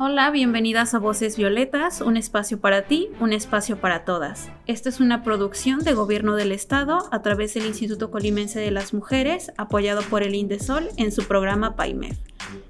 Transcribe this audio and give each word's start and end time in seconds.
Hola, 0.00 0.30
bienvenidas 0.30 0.94
a 0.94 1.00
Voces 1.00 1.36
Violetas, 1.36 2.02
un 2.02 2.16
espacio 2.16 2.60
para 2.60 2.82
ti, 2.82 3.08
un 3.18 3.32
espacio 3.32 3.80
para 3.80 4.04
todas. 4.04 4.48
Esta 4.68 4.88
es 4.90 5.00
una 5.00 5.24
producción 5.24 5.80
de 5.80 5.92
Gobierno 5.92 6.36
del 6.36 6.52
Estado 6.52 7.08
a 7.10 7.20
través 7.20 7.54
del 7.54 7.66
Instituto 7.66 8.12
Colimense 8.12 8.60
de 8.60 8.70
las 8.70 8.94
Mujeres, 8.94 9.50
apoyado 9.56 10.02
por 10.02 10.22
el 10.22 10.36
Indesol 10.36 10.88
en 10.98 11.10
su 11.10 11.26
programa 11.26 11.74
PAIMEF. 11.74 12.16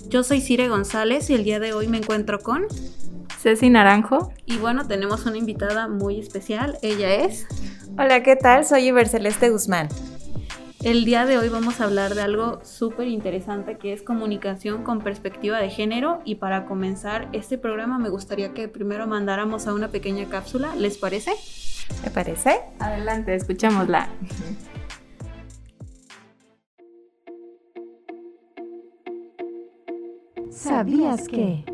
Yo 0.09 0.23
soy 0.23 0.41
Cire 0.41 0.69
González 0.69 1.29
y 1.29 1.35
el 1.35 1.45
día 1.45 1.61
de 1.61 1.75
hoy 1.75 1.87
me 1.87 1.99
encuentro 1.99 2.39
con 2.39 2.65
Ceci 3.39 3.69
Naranjo. 3.69 4.33
Y 4.47 4.57
bueno, 4.57 4.89
tenemos 4.89 5.27
una 5.27 5.37
invitada 5.37 5.87
muy 5.87 6.19
especial. 6.19 6.79
Ella 6.81 7.15
es. 7.15 7.47
Hola, 7.99 8.23
¿qué 8.23 8.37
tal? 8.37 8.65
Soy 8.65 8.87
Iberceleste 8.87 9.51
Guzmán. 9.51 9.91
El 10.85 11.05
día 11.05 11.27
de 11.27 11.39
hoy 11.39 11.49
vamos 11.49 11.81
a 11.81 11.85
hablar 11.85 12.15
de 12.15 12.23
algo 12.23 12.61
súper 12.63 13.09
interesante 13.09 13.79
que 13.79 13.93
es 13.93 14.03
comunicación 14.03 14.85
con 14.85 15.01
perspectiva 15.01 15.59
de 15.59 15.71
género 15.71 16.23
y 16.25 16.37
para 16.37 16.67
comenzar 16.67 17.29
este 17.33 17.59
programa 17.59 17.99
me 17.99 18.11
gustaría 18.11 18.55
que 18.55 18.69
primero 18.69 19.09
mandáramos 19.09 19.67
a 19.67 19.75
una 19.75 19.89
pequeña 19.89 20.27
cápsula, 20.27 20.77
¿les 20.77 20.97
parece? 20.97 21.33
¿Me 22.05 22.11
parece? 22.11 22.61
Adelante, 22.79 23.35
escuchémosla. 23.35 24.09
¿Sabías 30.53 31.27
que? 31.27 31.65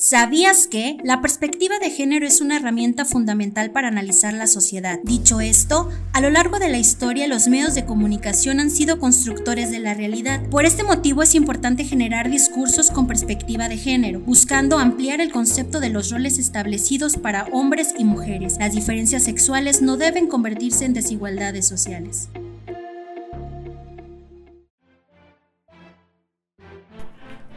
¿Sabías 0.00 0.68
que 0.68 0.96
la 1.02 1.20
perspectiva 1.20 1.80
de 1.80 1.90
género 1.90 2.24
es 2.24 2.40
una 2.40 2.58
herramienta 2.58 3.04
fundamental 3.04 3.72
para 3.72 3.88
analizar 3.88 4.32
la 4.32 4.46
sociedad? 4.46 5.00
Dicho 5.02 5.40
esto, 5.40 5.88
a 6.12 6.20
lo 6.20 6.30
largo 6.30 6.60
de 6.60 6.68
la 6.68 6.78
historia 6.78 7.26
los 7.26 7.48
medios 7.48 7.74
de 7.74 7.84
comunicación 7.84 8.60
han 8.60 8.70
sido 8.70 9.00
constructores 9.00 9.72
de 9.72 9.80
la 9.80 9.94
realidad. 9.94 10.40
Por 10.50 10.66
este 10.66 10.84
motivo 10.84 11.24
es 11.24 11.34
importante 11.34 11.82
generar 11.82 12.30
discursos 12.30 12.92
con 12.92 13.08
perspectiva 13.08 13.68
de 13.68 13.76
género, 13.76 14.20
buscando 14.20 14.78
ampliar 14.78 15.20
el 15.20 15.32
concepto 15.32 15.80
de 15.80 15.88
los 15.88 16.12
roles 16.12 16.38
establecidos 16.38 17.16
para 17.16 17.46
hombres 17.46 17.92
y 17.98 18.04
mujeres. 18.04 18.54
Las 18.60 18.74
diferencias 18.74 19.24
sexuales 19.24 19.82
no 19.82 19.96
deben 19.96 20.28
convertirse 20.28 20.84
en 20.84 20.94
desigualdades 20.94 21.66
sociales. 21.66 22.28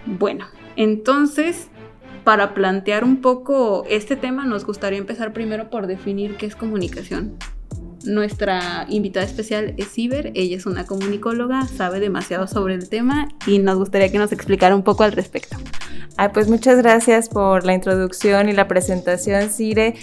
Bueno, 0.07 0.47
entonces 0.75 1.67
para 2.23 2.53
plantear 2.53 3.03
un 3.03 3.21
poco 3.21 3.83
este 3.89 4.15
tema, 4.15 4.45
nos 4.45 4.65
gustaría 4.65 4.99
empezar 4.99 5.33
primero 5.33 5.69
por 5.69 5.87
definir 5.87 6.37
qué 6.37 6.45
es 6.45 6.55
comunicación. 6.55 7.37
Nuestra 8.03 8.85
invitada 8.89 9.25
especial 9.25 9.75
es 9.77 9.97
Iber, 9.97 10.31
ella 10.33 10.57
es 10.57 10.65
una 10.65 10.85
comunicóloga, 10.85 11.67
sabe 11.67 11.99
demasiado 11.99 12.47
sobre 12.47 12.73
el 12.73 12.89
tema 12.89 13.27
y 13.45 13.59
nos 13.59 13.77
gustaría 13.77 14.11
que 14.11 14.17
nos 14.17 14.31
explicara 14.31 14.75
un 14.75 14.83
poco 14.83 15.03
al 15.03 15.11
respecto 15.11 15.57
pues 16.29 16.47
muchas 16.47 16.77
gracias 16.77 17.29
por 17.29 17.65
la 17.65 17.73
introducción 17.73 18.49
y 18.49 18.53
la 18.53 18.67
presentación, 18.67 19.49
Cire. 19.49 19.95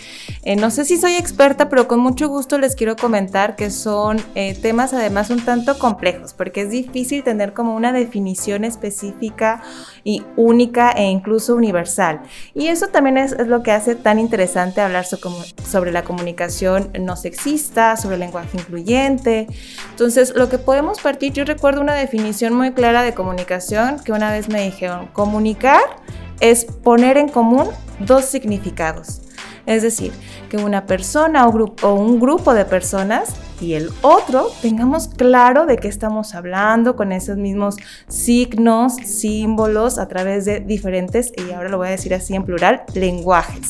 Eh, 0.42 0.56
no 0.56 0.70
sé 0.70 0.84
si 0.84 0.97
soy 0.97 1.14
experta, 1.14 1.69
pero 1.69 1.86
con 1.86 2.00
mucho 2.00 2.28
gusto 2.28 2.58
les 2.58 2.75
quiero 2.75 2.97
comentar 2.97 3.56
que 3.56 3.70
son 3.70 4.20
eh, 4.34 4.58
temas 4.60 4.92
además 4.92 5.30
un 5.30 5.44
tanto 5.44 5.78
complejos, 5.78 6.34
porque 6.34 6.62
es 6.62 6.70
difícil 6.70 7.22
tener 7.22 7.53
como 7.53 7.75
una 7.75 7.93
definición 7.93 8.64
específica 8.64 9.62
y 10.08 10.22
única 10.36 10.92
e 10.92 11.04
incluso 11.04 11.54
universal. 11.54 12.22
Y 12.54 12.69
eso 12.69 12.86
también 12.86 13.19
es, 13.19 13.36
lo 13.46 13.62
que 13.62 13.72
hace 13.72 13.94
tan 13.94 14.19
interesante 14.19 14.80
hablar 14.80 15.04
sobre 15.04 15.92
la 15.92 16.02
comunicación 16.02 16.91
no 16.98 17.14
sexista, 17.14 17.94
sobre 17.98 18.16
lenguaje 18.16 18.56
incluyente. 18.56 19.46
Entonces, 19.91 20.32
lo 20.34 20.48
que 20.48 20.56
podemos 20.56 20.98
partir, 21.02 21.34
yo 21.34 21.44
recuerdo 21.44 21.82
una 21.82 21.92
definición 21.92 22.54
muy 22.54 22.72
clara 22.72 23.02
de 23.02 23.12
comunicación 23.12 23.98
que 24.02 24.12
una 24.12 24.32
vez 24.32 24.48
me 24.48 24.62
dijeron, 24.62 25.08
comunicar 25.08 25.82
es 26.40 26.64
poner 26.64 27.19
en 27.19 27.28
común 27.28 27.69
dos 28.00 28.25
significados. 28.25 29.20
Es 29.66 29.82
decir, 29.82 30.12
que 30.48 30.56
una 30.56 30.86
persona 30.86 31.46
o, 31.46 31.92
un 31.92 32.19
grupo 32.19 32.54
de 32.54 32.64
personas 32.64 33.34
y 33.60 33.74
el 33.74 33.91
otro 34.02 34.48
tengamos 34.62 35.08
claro 35.08 35.66
de 35.66 35.76
qué 35.76 35.88
estamos 35.88 36.34
hablando 36.34 36.96
con 36.96 37.12
esos 37.12 37.36
mismos 37.36 37.76
signos, 38.08 38.94
símbolos 38.96 39.98
a 39.98 40.08
través 40.08 40.44
de 40.44 40.60
diferentes, 40.60 41.32
y 41.36 41.52
ahora 41.52 41.69
lo 41.69 41.78
voy 41.78 41.88
a 41.88 41.91
decir 41.92 42.14
así 42.14 42.34
en 42.34 42.44
plural, 42.44 42.82
lenguajes. 42.94 43.69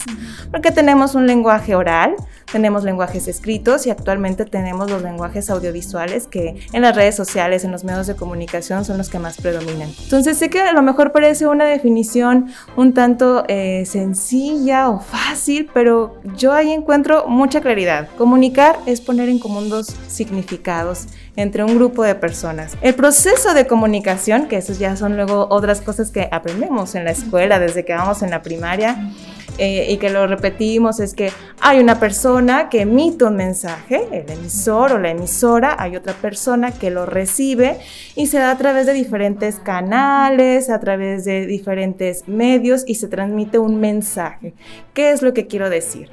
Porque 0.50 0.70
tenemos 0.70 1.14
un 1.14 1.26
lenguaje 1.26 1.74
oral, 1.74 2.14
tenemos 2.52 2.84
lenguajes 2.84 3.28
escritos 3.28 3.86
y 3.86 3.90
actualmente 3.90 4.44
tenemos 4.44 4.90
los 4.90 5.02
lenguajes 5.02 5.50
audiovisuales 5.50 6.26
que 6.26 6.56
en 6.72 6.82
las 6.82 6.96
redes 6.96 7.14
sociales, 7.14 7.64
en 7.64 7.72
los 7.72 7.84
medios 7.84 8.06
de 8.06 8.16
comunicación 8.16 8.84
son 8.84 8.98
los 8.98 9.08
que 9.08 9.18
más 9.18 9.36
predominan. 9.40 9.90
Entonces 10.02 10.38
sé 10.38 10.50
que 10.50 10.60
a 10.60 10.72
lo 10.72 10.82
mejor 10.82 11.12
parece 11.12 11.46
una 11.46 11.64
definición 11.64 12.52
un 12.76 12.94
tanto 12.94 13.44
eh, 13.48 13.84
sencilla 13.86 14.88
o 14.88 15.00
fácil, 15.00 15.70
pero 15.72 16.20
yo 16.36 16.52
ahí 16.52 16.72
encuentro 16.72 17.26
mucha 17.28 17.60
claridad. 17.60 18.08
Comunicar 18.16 18.78
es 18.86 19.00
poner 19.00 19.28
en 19.28 19.38
común 19.38 19.68
dos 19.68 19.94
significados 20.08 21.06
entre 21.36 21.64
un 21.64 21.76
grupo 21.76 22.02
de 22.02 22.14
personas. 22.14 22.76
El 22.80 22.94
proceso 22.94 23.54
de 23.54 23.66
comunicación, 23.66 24.48
que 24.48 24.56
esos 24.56 24.78
ya 24.78 24.96
son 24.96 25.16
luego 25.16 25.46
otras 25.50 25.80
cosas 25.80 26.10
que 26.10 26.28
aprendemos 26.32 26.94
en 26.94 27.04
la 27.04 27.12
escuela 27.12 27.58
desde 27.58 27.84
que 27.84 27.94
vamos 27.94 28.22
en 28.22 28.30
la 28.30 28.42
primaria, 28.42 29.12
eh, 29.58 29.86
y 29.90 29.96
que 29.96 30.10
lo 30.10 30.26
repetimos 30.26 31.00
es 31.00 31.14
que 31.14 31.30
hay 31.60 31.80
una 31.80 31.98
persona 31.98 32.68
que 32.68 32.82
emite 32.82 33.24
un 33.24 33.36
mensaje, 33.36 34.06
el 34.12 34.30
emisor 34.30 34.92
o 34.92 34.98
la 34.98 35.10
emisora, 35.10 35.76
hay 35.78 35.96
otra 35.96 36.12
persona 36.12 36.70
que 36.70 36.90
lo 36.90 37.06
recibe 37.06 37.78
y 38.14 38.26
se 38.26 38.38
da 38.38 38.52
a 38.52 38.58
través 38.58 38.86
de 38.86 38.92
diferentes 38.92 39.58
canales, 39.58 40.70
a 40.70 40.78
través 40.78 41.24
de 41.24 41.46
diferentes 41.46 42.28
medios 42.28 42.84
y 42.86 42.94
se 42.94 43.08
transmite 43.08 43.58
un 43.58 43.80
mensaje. 43.80 44.54
¿Qué 44.94 45.10
es 45.10 45.22
lo 45.22 45.34
que 45.34 45.46
quiero 45.46 45.68
decir? 45.70 46.08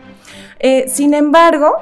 Eh, 0.59 0.85
sin 0.87 1.13
embargo, 1.13 1.75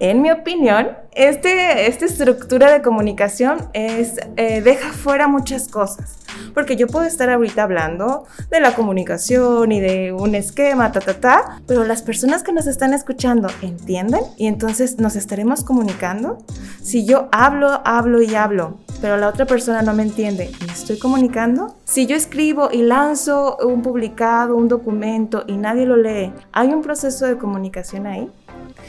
en 0.00 0.22
mi 0.22 0.30
opinión, 0.30 0.88
este, 1.12 1.88
esta 1.88 2.04
estructura 2.04 2.72
de 2.72 2.82
comunicación 2.82 3.68
es, 3.72 4.14
eh, 4.36 4.60
deja 4.60 4.92
fuera 4.92 5.26
muchas 5.26 5.68
cosas. 5.68 6.18
Porque 6.54 6.76
yo 6.76 6.86
puedo 6.86 7.04
estar 7.04 7.28
ahorita 7.30 7.64
hablando 7.64 8.24
de 8.50 8.60
la 8.60 8.74
comunicación 8.74 9.72
y 9.72 9.80
de 9.80 10.12
un 10.12 10.36
esquema, 10.36 10.92
ta, 10.92 11.00
ta, 11.00 11.14
ta, 11.14 11.60
pero 11.66 11.84
las 11.84 12.02
personas 12.02 12.44
que 12.44 12.52
nos 12.52 12.68
están 12.68 12.94
escuchando 12.94 13.48
entienden 13.60 14.20
y 14.36 14.46
entonces 14.46 14.98
nos 14.98 15.16
estaremos 15.16 15.64
comunicando. 15.64 16.38
Si 16.80 17.04
yo 17.04 17.28
hablo, 17.32 17.80
hablo 17.84 18.22
y 18.22 18.36
hablo, 18.36 18.78
pero 19.00 19.16
la 19.16 19.28
otra 19.28 19.46
persona 19.46 19.82
no 19.82 19.94
me 19.94 20.04
entiende, 20.04 20.50
¿me 20.64 20.72
estoy 20.72 20.98
comunicando? 20.98 21.74
Si 21.84 22.06
yo 22.06 22.14
escribo 22.14 22.70
y 22.70 22.82
lanzo 22.82 23.56
un 23.64 23.82
publicado, 23.82 24.56
un 24.56 24.68
documento 24.68 25.44
y 25.46 25.56
nadie 25.56 25.86
lo 25.86 25.96
lee, 25.96 26.32
¿hay 26.52 26.68
un 26.68 26.82
proceso 26.82 27.26
de 27.26 27.36
comunicación 27.36 28.06
ahí? 28.06 28.30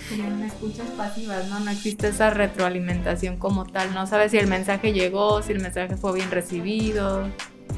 Serían 0.07 0.41
escuchas 0.43 0.87
pasivas, 0.91 1.47
¿no? 1.49 1.59
No 1.59 1.71
existe 1.71 2.07
esa 2.07 2.29
retroalimentación 2.29 3.37
como 3.37 3.65
tal. 3.65 3.93
No 3.93 4.07
sabes 4.07 4.31
si 4.31 4.37
el 4.37 4.47
mensaje 4.47 4.93
llegó, 4.93 5.41
si 5.41 5.51
el 5.51 5.59
mensaje 5.59 5.97
fue 5.97 6.13
bien 6.13 6.31
recibido. 6.31 7.27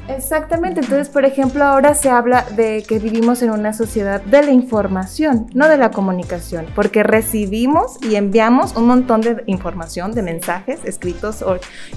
Exactamente, 0.08 0.80
entonces 0.80 1.08
por 1.08 1.24
ejemplo 1.24 1.64
ahora 1.64 1.94
se 1.94 2.10
habla 2.10 2.44
de 2.56 2.82
que 2.86 2.98
vivimos 2.98 3.40
en 3.42 3.50
una 3.50 3.72
sociedad 3.72 4.20
de 4.20 4.42
la 4.42 4.50
información, 4.50 5.46
no 5.54 5.68
de 5.68 5.76
la 5.76 5.92
comunicación, 5.92 6.66
porque 6.74 7.04
recibimos 7.04 7.98
y 8.02 8.16
enviamos 8.16 8.74
un 8.74 8.86
montón 8.86 9.20
de 9.20 9.44
información, 9.46 10.12
de 10.12 10.22
mensajes 10.22 10.80
escritos, 10.84 11.44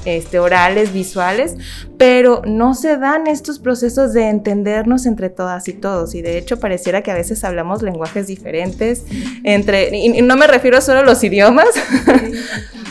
este, 0.05 0.39
orales, 0.39 0.93
visuales, 0.93 1.57
pero 1.97 2.43
no 2.45 2.75
se 2.75 2.97
dan 2.97 3.25
estos 3.25 3.57
procesos 3.57 4.13
de 4.13 4.29
entendernos 4.29 5.07
entre 5.07 5.29
todas 5.29 5.67
y 5.67 5.73
todos, 5.73 6.13
y 6.13 6.21
de 6.21 6.37
hecho 6.37 6.59
pareciera 6.59 7.01
que 7.01 7.09
a 7.09 7.15
veces 7.15 7.43
hablamos 7.43 7.81
lenguajes 7.81 8.27
diferentes, 8.27 9.03
entre, 9.43 9.95
y 9.97 10.21
no 10.21 10.37
me 10.37 10.45
refiero 10.45 10.79
solo 10.79 10.99
a 10.99 11.03
los 11.03 11.23
idiomas, 11.23 11.69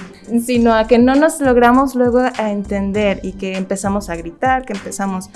sino 0.45 0.75
a 0.75 0.87
que 0.87 0.99
no 0.99 1.15
nos 1.15 1.41
logramos 1.41 1.95
luego 1.95 2.21
a 2.21 2.51
entender 2.51 3.21
y 3.23 3.33
que 3.33 3.57
empezamos 3.57 4.11
a 4.11 4.17
gritar, 4.17 4.65
que 4.65 4.73
empezamos... 4.73 5.31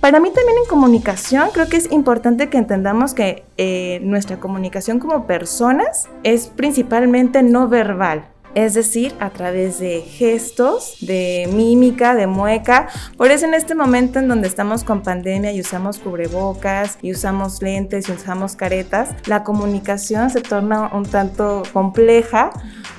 Para 0.00 0.20
mí 0.20 0.30
también 0.34 0.58
en 0.62 0.68
comunicación 0.68 1.48
creo 1.54 1.66
que 1.68 1.78
es 1.78 1.90
importante 1.90 2.50
que 2.50 2.58
entendamos 2.58 3.14
que 3.14 3.44
eh, 3.56 4.00
nuestra 4.02 4.38
comunicación 4.38 4.98
como 4.98 5.26
personas 5.26 6.08
es 6.24 6.48
principalmente 6.48 7.42
no 7.42 7.68
verbal. 7.68 8.26
es 8.54 8.74
decir, 8.74 9.14
a 9.18 9.30
través 9.30 9.78
de 9.78 10.02
gestos, 10.02 10.98
de 11.00 11.48
mímica, 11.52 12.14
de 12.14 12.26
mueca. 12.26 12.88
Por 13.16 13.30
eso 13.30 13.46
en 13.46 13.54
este 13.54 13.74
momento 13.74 14.18
en 14.20 14.28
donde 14.28 14.46
estamos 14.46 14.84
con 14.84 15.02
pandemia 15.02 15.52
y 15.52 15.60
usamos 15.60 15.98
cubrebocas 15.98 16.98
y 17.02 17.12
usamos 17.12 17.60
lentes 17.62 18.08
y 18.08 18.12
usamos 18.12 18.54
caretas, 18.56 19.10
la 19.26 19.42
comunicación 19.42 20.30
se 20.30 20.40
torna 20.40 20.88
un 20.94 21.04
tanto 21.04 21.64
compleja 21.72 22.50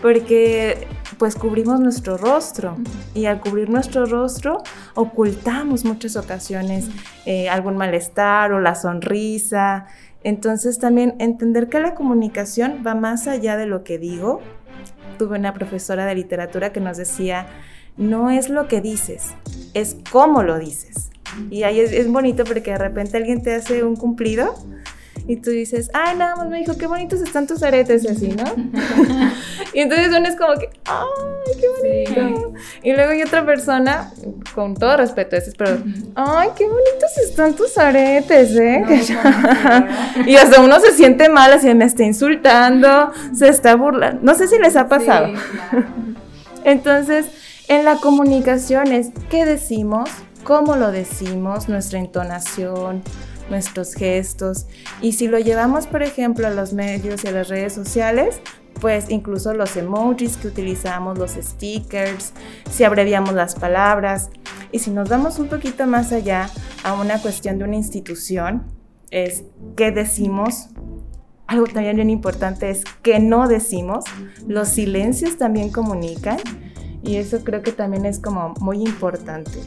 porque 0.01 0.87
pues 1.17 1.35
cubrimos 1.35 1.79
nuestro 1.79 2.17
rostro 2.17 2.77
y 3.13 3.25
al 3.25 3.39
cubrir 3.39 3.69
nuestro 3.69 4.05
rostro 4.05 4.63
ocultamos 4.95 5.85
muchas 5.85 6.15
ocasiones 6.15 6.87
eh, 7.25 7.49
algún 7.49 7.77
malestar 7.77 8.51
o 8.53 8.59
la 8.59 8.75
sonrisa. 8.75 9.85
Entonces 10.23 10.79
también 10.79 11.15
entender 11.19 11.69
que 11.69 11.79
la 11.79 11.95
comunicación 11.95 12.83
va 12.85 12.95
más 12.95 13.27
allá 13.27 13.57
de 13.57 13.67
lo 13.67 13.83
que 13.83 13.97
digo. 13.97 14.41
Tuve 15.17 15.37
una 15.37 15.53
profesora 15.53 16.05
de 16.05 16.15
literatura 16.15 16.73
que 16.73 16.81
nos 16.81 16.97
decía, 16.97 17.47
no 17.95 18.29
es 18.29 18.49
lo 18.49 18.67
que 18.67 18.81
dices, 18.81 19.33
es 19.73 19.95
cómo 20.11 20.43
lo 20.43 20.59
dices. 20.59 21.09
Y 21.49 21.63
ahí 21.63 21.79
es, 21.79 21.91
es 21.91 22.11
bonito 22.11 22.43
porque 22.43 22.71
de 22.71 22.77
repente 22.77 23.17
alguien 23.17 23.41
te 23.41 23.55
hace 23.55 23.83
un 23.83 23.95
cumplido 23.95 24.55
y 25.27 25.37
tú 25.37 25.49
dices, 25.49 25.89
ay, 25.93 26.15
nada 26.17 26.35
más 26.35 26.47
me 26.49 26.59
dijo, 26.59 26.77
qué 26.77 26.87
bonitos 26.87 27.21
están 27.21 27.47
tus 27.47 27.63
aretes 27.63 28.03
y 28.03 28.07
así, 28.07 28.27
¿no? 28.29 28.43
y 29.73 29.79
entonces 29.79 30.09
uno 30.09 30.27
es 30.27 30.35
como 30.35 30.53
que, 30.53 30.69
ay, 30.85 31.59
qué 31.59 32.15
bonito. 32.15 32.53
Y 32.83 32.93
luego 32.93 33.11
hay 33.11 33.23
otra 33.23 33.45
persona, 33.45 34.11
con 34.53 34.75
todo 34.75 34.97
respeto, 34.97 35.35
ese, 35.35 35.51
pero, 35.57 35.77
ay, 36.15 36.49
qué 36.55 36.65
bonitos 36.65 37.17
están 37.23 37.55
tus 37.55 37.77
aretes, 37.77 38.55
¿eh? 38.55 38.83
y 40.27 40.35
hasta 40.35 40.61
uno 40.61 40.79
se 40.79 40.91
siente 40.91 41.29
mal, 41.29 41.51
así 41.53 41.73
me 41.73 41.85
está 41.85 42.03
insultando, 42.03 43.11
se 43.33 43.47
está 43.47 43.75
burlando. 43.75 44.19
No 44.21 44.35
sé 44.35 44.47
si 44.47 44.59
les 44.59 44.75
ha 44.75 44.87
pasado. 44.87 45.33
entonces, 46.63 47.25
en 47.67 47.83
la 47.83 47.95
comunicación 47.95 48.91
es 48.91 49.09
qué 49.29 49.45
decimos, 49.45 50.09
cómo 50.43 50.75
lo 50.75 50.91
decimos, 50.91 51.67
nuestra 51.67 51.97
entonación, 51.97 53.01
nuestros 53.49 53.93
gestos. 53.93 54.67
Y 55.01 55.13
si 55.13 55.27
lo 55.27 55.39
llevamos, 55.39 55.87
por 55.87 56.03
ejemplo, 56.03 56.47
a 56.47 56.51
los 56.51 56.73
medios 56.73 57.23
y 57.23 57.27
a 57.27 57.31
las 57.31 57.49
redes 57.49 57.73
sociales, 57.73 58.41
pues 58.81 59.09
incluso 59.09 59.53
los 59.53 59.75
emojis 59.77 60.37
que 60.37 60.47
utilizamos, 60.47 61.17
los 61.17 61.31
stickers, 61.31 62.33
si 62.69 62.83
abreviamos 62.83 63.33
las 63.33 63.55
palabras. 63.55 64.29
Y 64.71 64.79
si 64.79 64.91
nos 64.91 65.09
damos 65.09 65.39
un 65.39 65.47
poquito 65.47 65.85
más 65.87 66.11
allá 66.11 66.49
a 66.83 66.93
una 66.93 67.21
cuestión 67.21 67.57
de 67.57 67.63
una 67.63 67.75
institución, 67.75 68.63
es 69.11 69.43
qué 69.75 69.91
decimos. 69.91 70.69
Algo 71.47 71.67
también 71.67 71.95
bien 71.95 72.09
importante 72.09 72.69
es 72.69 72.83
qué 73.01 73.19
no 73.19 73.47
decimos. 73.47 74.03
Los 74.47 74.69
silencios 74.69 75.37
también 75.37 75.71
comunican. 75.71 76.37
Y 77.05 77.17
eso 77.17 77.43
creo 77.43 77.61
que 77.61 77.71
también 77.71 78.05
es 78.05 78.19
como 78.19 78.55
muy 78.59 78.81
importante. 78.81 79.59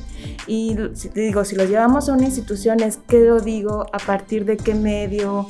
Y 0.49 0.77
digo, 1.15 1.45
si 1.45 1.55
lo 1.55 1.65
llevamos 1.65 2.09
a 2.09 2.15
una 2.15 2.25
institución, 2.25 2.83
es 2.83 2.99
qué 3.07 3.21
lo 3.21 3.41
digo, 3.41 3.87
a 3.93 3.99
partir 3.99 4.45
de 4.45 4.57
qué 4.57 4.75
medio, 4.75 5.47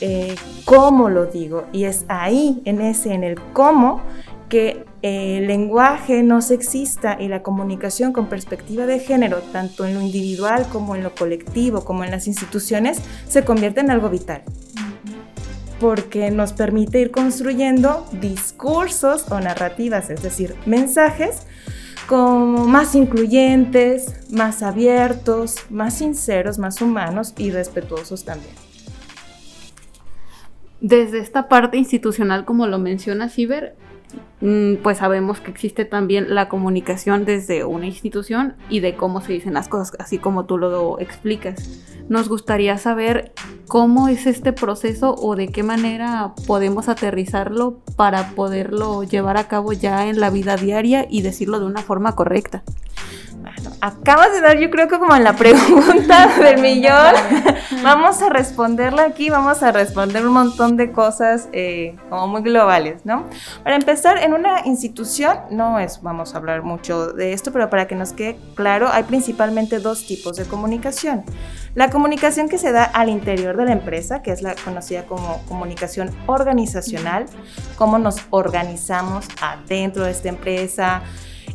eh, 0.00 0.34
cómo 0.64 1.10
lo 1.10 1.26
digo. 1.26 1.64
Y 1.72 1.84
es 1.84 2.06
ahí, 2.08 2.62
en 2.64 2.80
ese, 2.80 3.12
en 3.12 3.22
el 3.22 3.38
cómo, 3.52 4.00
que 4.48 4.86
el 5.02 5.46
lenguaje 5.46 6.22
no 6.22 6.40
sexista 6.40 7.18
y 7.20 7.28
la 7.28 7.42
comunicación 7.42 8.14
con 8.14 8.28
perspectiva 8.28 8.86
de 8.86 8.98
género, 8.98 9.38
tanto 9.52 9.84
en 9.84 9.94
lo 9.94 10.00
individual 10.00 10.66
como 10.72 10.96
en 10.96 11.02
lo 11.02 11.14
colectivo, 11.14 11.84
como 11.84 12.02
en 12.02 12.10
las 12.10 12.26
instituciones, 12.26 12.98
se 13.28 13.44
convierte 13.44 13.80
en 13.80 13.90
algo 13.90 14.08
vital 14.08 14.42
porque 15.80 16.30
nos 16.30 16.52
permite 16.52 17.00
ir 17.00 17.10
construyendo 17.10 18.06
discursos 18.12 19.30
o 19.30 19.40
narrativas, 19.40 20.10
es 20.10 20.22
decir, 20.22 20.54
mensajes 20.66 21.46
como 22.06 22.66
más 22.66 22.94
incluyentes, 22.94 24.30
más 24.30 24.62
abiertos, 24.62 25.56
más 25.70 25.98
sinceros, 25.98 26.58
más 26.58 26.80
humanos 26.80 27.34
y 27.36 27.50
respetuosos 27.50 28.24
también. 28.24 28.54
Desde 30.80 31.18
esta 31.18 31.48
parte 31.48 31.78
institucional, 31.78 32.44
como 32.44 32.66
lo 32.66 32.78
menciona 32.78 33.28
Ciber, 33.28 33.74
pues 34.82 34.98
sabemos 34.98 35.40
que 35.40 35.50
existe 35.50 35.84
también 35.84 36.34
la 36.34 36.48
comunicación 36.48 37.24
desde 37.24 37.64
una 37.64 37.86
institución 37.86 38.54
y 38.68 38.80
de 38.80 38.94
cómo 38.94 39.20
se 39.20 39.32
dicen 39.32 39.54
las 39.54 39.68
cosas, 39.68 39.96
así 39.98 40.18
como 40.18 40.44
tú 40.44 40.58
lo 40.58 41.00
explicas. 41.00 41.82
Nos 42.08 42.28
gustaría 42.28 42.78
saber 42.78 43.32
cómo 43.66 44.08
es 44.08 44.26
este 44.26 44.52
proceso 44.52 45.14
o 45.14 45.34
de 45.34 45.48
qué 45.48 45.62
manera 45.62 46.34
podemos 46.46 46.88
aterrizarlo 46.88 47.80
para 47.96 48.30
poderlo 48.30 49.02
llevar 49.02 49.38
a 49.38 49.48
cabo 49.48 49.72
ya 49.72 50.06
en 50.06 50.20
la 50.20 50.30
vida 50.30 50.56
diaria 50.56 51.06
y 51.08 51.22
decirlo 51.22 51.58
de 51.58 51.66
una 51.66 51.82
forma 51.82 52.14
correcta 52.14 52.62
acabas 53.80 54.32
de 54.32 54.40
dar 54.40 54.58
yo 54.58 54.70
creo 54.70 54.88
que 54.88 54.98
como 54.98 55.14
en 55.14 55.24
la 55.24 55.34
pregunta 55.34 56.28
del 56.40 56.60
millón. 56.60 57.14
vamos 57.82 58.22
a 58.22 58.28
responderla 58.28 59.04
aquí, 59.04 59.30
vamos 59.30 59.62
a 59.62 59.72
responder 59.72 60.26
un 60.26 60.34
montón 60.34 60.76
de 60.76 60.92
cosas 60.92 61.48
eh, 61.52 61.96
como 62.08 62.28
muy 62.28 62.42
globales, 62.42 63.04
¿no? 63.04 63.24
Para 63.62 63.76
empezar, 63.76 64.18
en 64.18 64.34
una 64.34 64.66
institución, 64.66 65.38
no 65.50 65.78
es, 65.78 66.00
vamos 66.02 66.34
a 66.34 66.38
hablar 66.38 66.62
mucho 66.62 67.12
de 67.12 67.32
esto, 67.32 67.52
pero 67.52 67.70
para 67.70 67.86
que 67.86 67.94
nos 67.94 68.12
quede 68.12 68.38
claro, 68.54 68.88
hay 68.90 69.04
principalmente 69.04 69.78
dos 69.78 70.06
tipos 70.06 70.36
de 70.36 70.44
comunicación. 70.44 71.24
La 71.74 71.90
comunicación 71.90 72.48
que 72.48 72.58
se 72.58 72.72
da 72.72 72.84
al 72.84 73.10
interior 73.10 73.56
de 73.56 73.66
la 73.66 73.72
empresa, 73.72 74.22
que 74.22 74.32
es 74.32 74.40
la 74.40 74.54
conocida 74.54 75.04
como 75.04 75.42
comunicación 75.46 76.10
organizacional, 76.26 77.26
cómo 77.76 77.98
nos 77.98 78.16
organizamos 78.30 79.26
adentro 79.42 80.04
de 80.04 80.12
esta 80.12 80.28
empresa, 80.28 81.02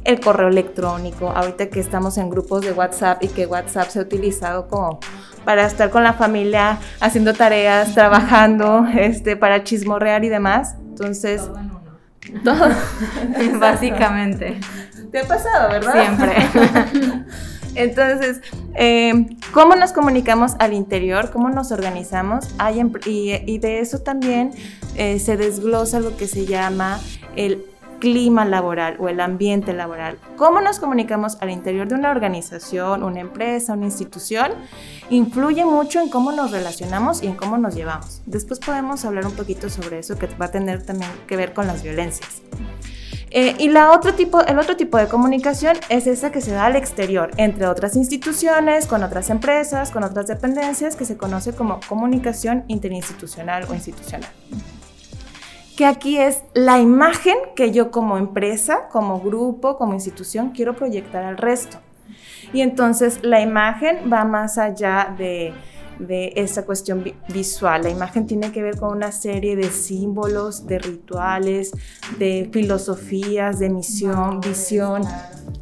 el 0.04 0.20
correo 0.20 0.48
electrónico, 0.48 1.30
ahorita 1.30 1.70
que 1.70 1.80
estamos 1.80 2.18
en 2.18 2.30
grupos 2.30 2.62
de 2.62 2.72
WhatsApp 2.72 3.24
y 3.24 3.28
que 3.28 3.46
WhatsApp 3.46 3.90
se 3.90 4.00
ha 4.00 4.02
utilizado 4.02 4.68
como 4.68 5.00
para 5.46 5.66
estar 5.66 5.90
con 5.90 6.04
la 6.04 6.14
familia, 6.14 6.78
haciendo 7.00 7.34
tareas, 7.34 7.94
trabajando, 7.94 8.86
este, 8.96 9.36
para 9.36 9.64
chismorrear 9.64 10.24
y 10.24 10.30
demás. 10.30 10.76
Entonces, 10.90 11.50
todo 12.44 12.70
Básicamente. 13.60 14.60
¿Te 15.12 15.20
ha 15.20 15.28
pasado, 15.28 15.70
verdad? 15.70 15.94
Siempre. 15.94 17.26
Entonces, 17.76 18.42
eh, 18.76 19.28
¿cómo 19.54 19.76
nos 19.76 19.94
comunicamos 19.94 20.54
al 20.60 20.74
interior? 20.74 21.32
¿Cómo 21.32 21.50
nos 21.50 21.72
organizamos? 21.72 22.54
Hay, 22.58 22.82
y, 23.06 23.58
de 23.60 23.80
eso 23.80 24.00
también 24.00 24.52
eh, 24.96 25.20
se 25.20 25.38
desglosa 25.38 26.00
lo 26.00 26.18
que 26.18 26.28
se 26.28 26.46
llama 26.46 27.00
el 27.36 27.66
clima 28.02 28.44
laboral 28.44 28.98
o 29.00 29.08
el 29.08 29.22
ambiente 29.22 29.72
laboral, 29.72 30.18
cómo 30.36 30.60
nos 30.60 30.80
comunicamos 30.80 31.38
al 31.40 31.52
interior 31.52 31.88
de 31.88 31.96
una 31.96 32.12
organización, 32.12 33.04
una 33.04 33.22
empresa, 33.22 33.74
una 33.74 33.86
institución, 33.86 34.52
influye 35.10 35.64
mucho 35.64 36.02
en 36.02 36.10
cómo 36.10 36.34
nos 36.34 36.52
relacionamos 36.52 37.24
y 37.24 37.28
en 37.28 37.36
cómo 37.36 37.58
nos 37.58 37.76
llevamos. 37.76 38.22
Después 38.26 38.60
podemos 38.60 39.06
hablar 39.06 39.26
un 39.26 39.36
poquito 39.36 39.70
sobre 39.70 40.00
eso 40.00 40.18
que 40.18 40.28
va 40.28 40.48
a 40.48 40.52
tener 40.52 40.84
también 40.84 41.12
que 41.28 41.38
ver 41.38 41.54
con 41.54 41.68
las 41.68 41.84
violencias. 41.84 42.42
Eh, 43.34 43.56
y 43.60 43.70
la 43.70 43.92
otro 43.92 44.14
tipo, 44.14 44.42
el 44.42 44.60
otro 44.60 44.76
tipo 44.76 44.98
de 44.98 45.08
comunicación 45.08 45.78
es 45.88 46.06
esa 46.06 46.34
que 46.34 46.42
se 46.42 46.52
da 46.52 46.66
al 46.66 46.76
exterior, 46.76 47.32
entre 47.38 47.68
otras 47.68 47.96
instituciones, 47.96 48.88
con 48.88 49.04
otras 49.04 49.30
empresas, 49.30 49.92
con 49.92 50.04
otras 50.04 50.28
dependencias, 50.28 50.98
que 50.98 51.06
se 51.06 51.16
conoce 51.16 51.54
como 51.54 51.80
comunicación 51.88 52.66
interinstitucional 52.68 53.68
o 53.70 53.74
institucional 53.74 54.30
que 55.82 55.88
aquí 55.88 56.20
es 56.20 56.44
la 56.54 56.80
imagen 56.80 57.36
que 57.56 57.72
yo 57.72 57.90
como 57.90 58.20
empresa, 58.20 58.88
como 58.92 59.20
grupo, 59.20 59.78
como 59.78 59.96
institución 59.96 60.52
quiero 60.52 60.76
proyectar 60.76 61.24
al 61.24 61.40
resto. 61.40 61.80
Y 62.54 62.62
entonces 62.62 63.24
la 63.24 63.42
imagen 63.42 63.98
va 64.14 64.24
más 64.24 64.60
allá 64.60 65.16
de 65.18 65.56
de 66.08 66.34
esa 66.36 66.66
cuestión 66.66 67.04
visual. 67.30 67.84
La 67.84 67.90
imagen 67.90 68.26
tiene 68.26 68.52
que 68.52 68.62
ver 68.62 68.78
con 68.78 68.96
una 68.96 69.12
serie 69.12 69.56
de 69.56 69.70
símbolos, 69.70 70.66
de 70.66 70.80
rituales, 70.80 71.72
de 72.18 72.50
filosofías, 72.52 73.60
de 73.60 73.70
misión, 73.70 74.40
visión, 74.42 75.04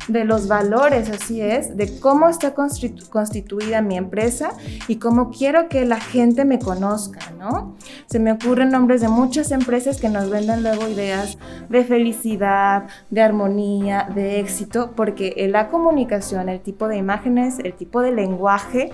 de 0.08 0.24
los 0.24 0.48
valores, 0.48 1.10
así 1.10 1.42
es, 1.42 1.76
de 1.76 2.00
cómo 2.00 2.30
está 2.30 2.54
constituida 2.54 3.82
mi 3.82 3.98
empresa 3.98 4.52
y 4.88 4.96
cómo 4.96 5.30
quiero 5.30 5.68
que 5.68 5.86
la 5.86 6.00
gente 6.00 6.46
me 6.46 6.60
conozca, 6.60 7.32
¿no? 7.38 7.76
Se 8.08 8.20
me 8.20 8.32
ocurren 8.32 8.72
nombres 8.72 9.02
de 9.02 9.08
muchas 9.08 9.52
empresas 9.52 10.00
que 10.00 10.10
nos 10.10 10.30
venden 10.30 10.64
luego 10.64 10.88
ideas 10.88 11.38
de 11.70 11.84
felicidad, 11.84 12.88
de 13.10 13.22
armonía, 13.22 14.08
de 14.14 14.40
éxito, 14.40 14.94
porque 14.96 15.48
la 15.52 15.68
comunicación, 15.70 16.50
el 16.50 16.60
tipo 16.60 16.88
de 16.88 16.98
imágenes, 16.98 17.60
el 17.60 17.74
tipo 17.74 18.02
de 18.02 18.12
lenguaje, 18.12 18.92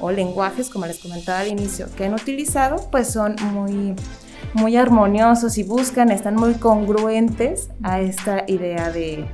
o 0.00 0.10
lenguajes, 0.10 0.68
como 0.68 0.86
les 0.86 0.98
comentaba 0.98 1.40
al 1.40 1.48
inicio, 1.48 1.86
que 1.96 2.04
han 2.04 2.14
utilizado, 2.14 2.76
pues 2.90 3.08
son 3.08 3.36
muy, 3.52 3.94
muy 4.54 4.76
armoniosos 4.76 5.58
y 5.58 5.62
buscan, 5.62 6.10
están 6.10 6.36
muy 6.36 6.54
congruentes 6.54 7.70
a 7.82 8.00
esta 8.00 8.44
idea 8.46 8.90
de, 8.90 9.26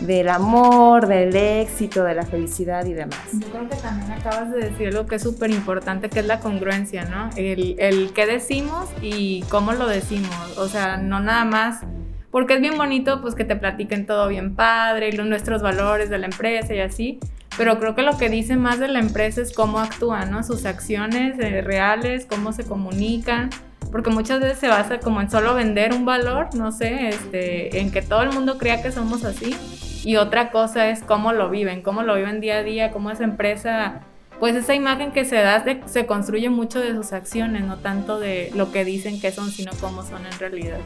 del 0.00 0.28
amor, 0.28 1.06
del 1.06 1.34
éxito, 1.34 2.04
de 2.04 2.14
la 2.14 2.24
felicidad 2.24 2.84
y 2.86 2.92
demás. 2.92 3.18
Yo 3.32 3.48
creo 3.48 3.68
que 3.68 3.76
también 3.76 4.10
acabas 4.12 4.50
de 4.52 4.70
decir 4.70 4.88
algo 4.88 5.06
que 5.06 5.16
es 5.16 5.22
súper 5.22 5.50
importante, 5.50 6.08
que 6.08 6.20
es 6.20 6.26
la 6.26 6.40
congruencia, 6.40 7.04
¿no? 7.04 7.30
El, 7.36 7.76
el 7.78 8.12
qué 8.12 8.26
decimos 8.26 8.88
y 9.02 9.42
cómo 9.50 9.72
lo 9.72 9.86
decimos. 9.86 10.58
O 10.58 10.68
sea, 10.68 10.96
no 10.96 11.20
nada 11.20 11.44
más 11.44 11.84
porque 12.30 12.54
es 12.54 12.60
bien 12.60 12.76
bonito 12.76 13.20
pues 13.20 13.34
que 13.34 13.44
te 13.44 13.56
platiquen 13.56 14.06
todo 14.06 14.28
bien 14.28 14.54
padre, 14.54 15.08
y 15.08 15.12
los, 15.12 15.26
nuestros 15.26 15.62
valores 15.62 16.10
de 16.10 16.18
la 16.18 16.26
empresa 16.26 16.74
y 16.74 16.80
así, 16.80 17.18
pero 17.56 17.78
creo 17.78 17.94
que 17.94 18.02
lo 18.02 18.16
que 18.16 18.28
dice 18.28 18.56
más 18.56 18.78
de 18.78 18.88
la 18.88 19.00
empresa 19.00 19.40
es 19.40 19.52
cómo 19.52 19.80
actúan, 19.80 20.30
¿no? 20.30 20.42
Sus 20.42 20.64
acciones 20.64 21.38
eh, 21.38 21.60
reales, 21.62 22.26
cómo 22.26 22.52
se 22.52 22.64
comunican, 22.64 23.50
porque 23.90 24.10
muchas 24.10 24.40
veces 24.40 24.58
se 24.58 24.68
basa 24.68 25.00
como 25.00 25.20
en 25.20 25.30
solo 25.30 25.54
vender 25.54 25.92
un 25.92 26.04
valor, 26.04 26.54
no 26.54 26.70
sé, 26.70 27.08
este, 27.08 27.80
en 27.80 27.90
que 27.90 28.02
todo 28.02 28.22
el 28.22 28.32
mundo 28.32 28.56
crea 28.56 28.82
que 28.82 28.92
somos 28.92 29.24
así, 29.24 29.56
y 30.04 30.16
otra 30.16 30.50
cosa 30.50 30.88
es 30.88 31.02
cómo 31.02 31.32
lo 31.32 31.50
viven, 31.50 31.82
cómo 31.82 32.02
lo 32.02 32.14
viven 32.14 32.40
día 32.40 32.58
a 32.58 32.62
día, 32.62 32.90
cómo 32.90 33.10
esa 33.10 33.24
empresa 33.24 34.02
pues 34.40 34.56
esa 34.56 34.74
imagen 34.74 35.12
que 35.12 35.26
se 35.26 35.36
da 35.36 35.62
se 35.84 36.06
construye 36.06 36.48
mucho 36.48 36.80
de 36.80 36.94
sus 36.94 37.12
acciones, 37.12 37.62
no 37.62 37.76
tanto 37.76 38.18
de 38.18 38.50
lo 38.54 38.72
que 38.72 38.86
dicen 38.86 39.20
que 39.20 39.30
son, 39.32 39.50
sino 39.50 39.70
cómo 39.80 40.02
son 40.02 40.24
en 40.24 40.38
realidad. 40.38 40.80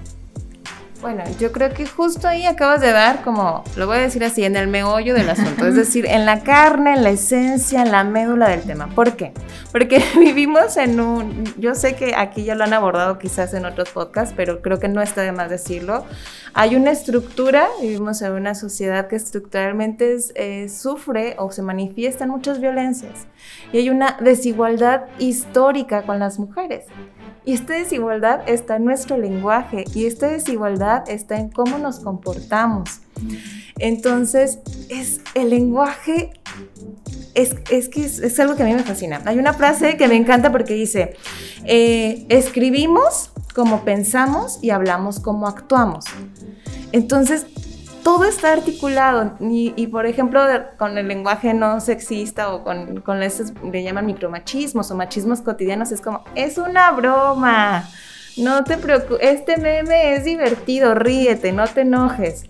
Bueno, 1.04 1.23
yo 1.38 1.52
creo 1.52 1.68
que 1.68 1.87
justo 1.87 2.28
ahí 2.28 2.46
acabas 2.46 2.80
de 2.80 2.90
dar, 2.90 3.23
como 3.23 3.62
lo 3.76 3.87
voy 3.87 3.99
a 3.99 4.00
decir 4.00 4.25
así, 4.25 4.42
en 4.42 4.56
el 4.56 4.68
meollo 4.68 5.12
del 5.12 5.28
asunto, 5.28 5.66
es 5.66 5.75
decir, 5.76 6.06
en 6.06 6.25
la 6.25 6.42
carne, 6.42 6.94
en 6.94 7.02
la 7.02 7.11
esencia, 7.11 7.82
en 7.82 7.92
la 7.92 8.04
médula 8.04 8.49
del 8.49 8.62
tema. 8.62 8.88
¿Por 8.88 9.14
qué? 9.14 9.34
Porque 9.70 10.02
vivimos 10.18 10.78
en 10.78 11.00
un, 11.00 11.44
yo 11.58 11.75
sé 11.75 11.94
que 11.94 12.14
aquí 12.16 12.44
ya 12.44 12.54
lo 12.54 12.64
han 12.64 12.73
abordado 12.73 13.18
quizás 13.18 13.52
en 13.52 13.66
otros 13.66 13.90
podcasts, 13.90 14.32
pero 14.34 14.62
creo 14.62 14.78
que 14.78 14.88
no 14.88 15.02
está 15.02 15.20
de 15.20 15.32
más 15.32 15.50
decirlo. 15.50 16.06
Hay 16.54 16.75
una 16.75 16.92
estructura, 16.92 17.68
vivimos 17.82 18.23
en 18.23 18.32
una 18.32 18.54
sociedad 18.54 19.06
que 19.06 19.16
estructuralmente 19.16 20.16
eh, 20.37 20.70
sufre 20.70 21.34
o 21.38 21.52
se 21.52 21.61
manifiestan 21.61 22.30
muchas 22.30 22.62
violencias 22.62 23.26
y 23.75 23.78
hay 23.78 23.90
una 23.90 24.16
desigualdad 24.20 25.02
histórica 25.18 26.02
con 26.04 26.18
las 26.18 26.38
mujeres. 26.38 26.87
Y 27.44 27.52
esta 27.52 27.74
desigualdad 27.74 28.48
está 28.48 28.76
en 28.76 28.84
nuestro 28.84 29.18
lenguaje 29.18 29.84
y 29.94 30.06
esta 30.06 30.28
desigualdad 30.28 31.08
está 31.08 31.38
en 31.38 31.50
cómo 31.50 31.78
nos 31.78 32.00
comportamos. 32.00 33.00
Entonces, 33.78 34.60
es 34.88 35.20
el 35.34 35.50
lenguaje 35.50 36.32
es, 37.34 37.56
es, 37.70 37.88
que 37.88 38.04
es, 38.04 38.40
algo 38.40 38.56
que 38.56 38.62
a 38.62 38.66
mí 38.66 38.74
me 38.74 38.82
fascina. 38.82 39.20
Hay 39.24 39.38
una 39.38 39.52
frase 39.52 39.96
que 39.96 40.08
me 40.08 40.16
encanta 40.16 40.52
porque 40.52 40.74
dice, 40.74 41.16
eh, 41.64 42.26
escribimos 42.28 43.32
como 43.54 43.84
pensamos 43.84 44.58
y 44.62 44.70
hablamos 44.70 45.20
como 45.20 45.48
actuamos. 45.48 46.04
Entonces, 46.92 47.46
todo 48.04 48.25
está 48.25 48.52
articulado. 48.52 49.37
Y, 49.40 49.87
por 49.88 50.06
ejemplo 50.06 50.40
con 50.78 50.96
el 50.96 51.08
lenguaje 51.08 51.54
no 51.54 51.80
sexista 51.80 52.54
o 52.54 52.62
con, 52.62 53.00
con 53.00 53.23
esos 53.23 53.52
le 53.73 53.82
llaman 53.82 54.06
micromachismos 54.06 54.90
o 54.90 54.94
machismos 54.94 55.40
cotidianos 55.40 55.90
es 55.90 56.00
como 56.00 56.23
es 56.37 56.58
una 56.58 56.92
broma. 56.92 57.88
No 58.37 58.62
te 58.62 58.76
preocupes 58.76 59.18
este 59.20 59.56
meme 59.56 60.14
es 60.14 60.25
divertido 60.25 60.94
ríete 60.94 61.52
no 61.52 61.66
te 61.66 61.82
enojes 61.82 62.46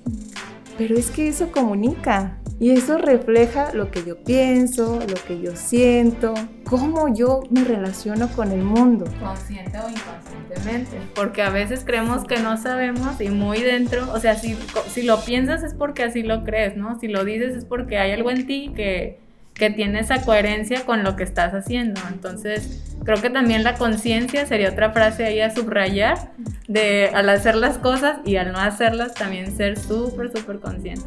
pero 0.79 0.97
es 0.97 1.11
que 1.11 1.29
eso 1.29 1.53
comunica 1.53 2.39
y 2.61 2.71
eso 2.71 2.99
refleja 2.99 3.73
lo 3.75 3.91
que 3.91 4.05
yo 4.05 4.23
pienso, 4.23 5.01
lo 5.01 5.15
que 5.27 5.41
yo 5.41 5.57
siento, 5.57 6.35
cómo 6.65 7.13
yo 7.13 7.41
me 7.51 7.65
relaciono 7.65 8.29
con 8.29 8.53
el 8.53 8.63
mundo. 8.63 9.07
Consciente 9.21 9.79
o 9.79 9.89
inconscientemente. 9.91 10.99
Porque 11.15 11.43
a 11.43 11.51
veces 11.51 11.83
creemos 11.85 12.25
que 12.25 12.39
no 12.39 12.57
sabemos 12.57 13.21
y 13.21 13.29
muy 13.29 13.61
dentro, 13.61 14.11
o 14.13 14.21
sea, 14.21 14.37
si, 14.37 14.57
si 14.89 15.03
lo 15.03 15.25
piensas 15.25 15.63
es 15.63 15.75
porque 15.75 16.05
así 16.05 16.23
lo 16.23 16.45
crees, 16.45 16.77
¿no? 16.77 16.99
Si 17.01 17.09
lo 17.09 17.25
dices 17.25 17.57
es 17.57 17.65
porque 17.65 17.99
hay 17.99 18.13
algo 18.13 18.31
en 18.31 18.47
ti 18.47 18.73
que, 18.75 19.19
que 19.55 19.71
tiene 19.71 20.01
esa 20.01 20.23
coherencia 20.23 20.85
con 20.87 21.03
lo 21.03 21.17
que 21.17 21.25
estás 21.25 21.55
haciendo. 21.55 22.01
Entonces, 22.09 22.97
creo 23.05 23.21
que 23.21 23.31
también 23.31 23.65
la 23.65 23.75
conciencia 23.75 24.47
sería 24.47 24.71
otra 24.71 24.93
frase 24.93 25.25
ahí 25.25 25.41
a 25.41 25.55
subrayar 25.55 26.33
de 26.69 27.11
al 27.13 27.29
hacer 27.29 27.57
las 27.57 27.79
cosas 27.79 28.19
y 28.25 28.37
al 28.37 28.53
no 28.53 28.59
hacerlas 28.59 29.15
también 29.15 29.57
ser 29.57 29.79
súper, 29.79 30.31
súper 30.31 30.61
conscientes. 30.61 31.07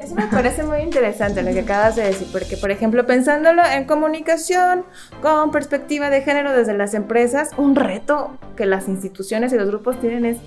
Eso 0.00 0.14
me 0.14 0.26
parece 0.26 0.62
muy 0.62 0.80
interesante 0.80 1.42
lo 1.42 1.52
que 1.52 1.60
acabas 1.60 1.96
de 1.96 2.04
decir, 2.04 2.28
porque 2.32 2.56
por 2.56 2.70
ejemplo, 2.70 3.06
pensándolo 3.06 3.62
en 3.64 3.84
comunicación 3.84 4.84
con 5.22 5.50
perspectiva 5.50 6.10
de 6.10 6.22
género 6.22 6.52
desde 6.52 6.74
las 6.74 6.94
empresas, 6.94 7.50
un 7.56 7.76
reto 7.76 8.38
que 8.56 8.66
las 8.66 8.88
instituciones 8.88 9.52
y 9.52 9.56
los 9.56 9.68
grupos 9.68 10.00
tienen 10.00 10.24
es 10.24 10.38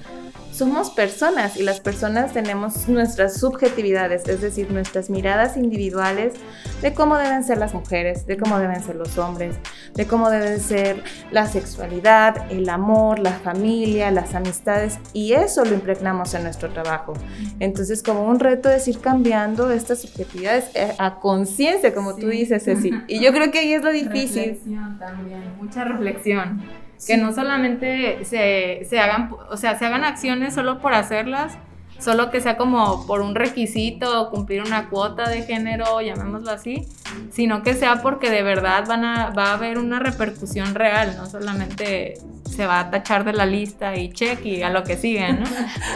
somos 0.53 0.91
personas 0.91 1.57
y 1.57 1.63
las 1.63 1.79
personas 1.79 2.31
tenemos 2.31 2.87
nuestras 2.87 3.39
subjetividades, 3.39 4.27
es 4.27 4.39
decir, 4.41 4.71
nuestras 4.71 5.09
miradas 5.09 5.57
individuales 5.57 6.33
de 6.81 6.93
cómo 6.93 7.17
deben 7.17 7.43
ser 7.43 7.57
las 7.57 7.73
mujeres, 7.73 8.27
de 8.27 8.37
cómo 8.37 8.59
deben 8.59 8.81
ser 8.83 8.95
los 8.95 9.17
hombres, 9.17 9.55
de 9.95 10.05
cómo 10.05 10.29
deben 10.29 10.59
ser 10.59 11.03
la 11.31 11.47
sexualidad, 11.47 12.51
el 12.51 12.69
amor, 12.69 13.17
la 13.19 13.31
familia, 13.31 14.11
las 14.11 14.35
amistades 14.35 14.99
y 15.13 15.33
eso 15.33 15.65
lo 15.65 15.73
impregnamos 15.73 16.33
en 16.35 16.43
nuestro 16.43 16.69
trabajo. 16.69 17.13
Entonces, 17.59 18.03
como 18.03 18.27
un 18.27 18.39
reto 18.39 18.69
es 18.69 18.87
ir 18.87 18.99
cambiando 18.99 19.71
estas 19.71 20.01
subjetividades 20.01 20.65
eh, 20.75 20.93
a 20.99 21.19
conciencia, 21.19 21.93
como 21.93 22.15
tú 22.15 22.27
dices, 22.27 22.63
Ceci. 22.63 22.91
Y 23.07 23.19
yo 23.19 23.31
creo 23.31 23.51
que 23.51 23.59
ahí 23.59 23.73
es 23.73 23.83
lo 23.83 23.91
difícil. 23.91 24.49
Reflexión 24.49 24.99
también, 24.99 25.55
mucha 25.59 25.83
reflexión. 25.83 26.61
Que 27.05 27.17
no 27.17 27.33
solamente 27.33 28.23
se, 28.25 28.85
se, 28.89 28.99
hagan, 28.99 29.35
o 29.49 29.57
sea, 29.57 29.77
se 29.77 29.85
hagan 29.85 30.03
acciones 30.03 30.53
solo 30.53 30.79
por 30.79 30.93
hacerlas, 30.93 31.57
solo 31.99 32.31
que 32.31 32.41
sea 32.41 32.57
como 32.57 33.05
por 33.07 33.21
un 33.21 33.35
requisito, 33.35 34.29
cumplir 34.29 34.61
una 34.61 34.89
cuota 34.89 35.29
de 35.29 35.43
género, 35.43 36.01
llamémoslo 36.01 36.51
así, 36.51 36.87
sino 37.31 37.63
que 37.63 37.73
sea 37.73 38.01
porque 38.01 38.29
de 38.29 38.43
verdad 38.43 38.85
van 38.87 39.05
a, 39.05 39.29
va 39.31 39.51
a 39.51 39.53
haber 39.53 39.77
una 39.77 39.99
repercusión 39.99 40.75
real, 40.75 41.15
no 41.17 41.25
solamente 41.27 42.15
se 42.53 42.65
va 42.65 42.79
a 42.79 42.91
tachar 42.91 43.25
de 43.25 43.33
la 43.33 43.45
lista 43.45 43.95
y 43.95 44.11
check 44.11 44.45
y 44.45 44.63
a 44.63 44.69
lo 44.69 44.83
que 44.83 44.97
sigue, 44.97 45.33
¿no? 45.33 45.45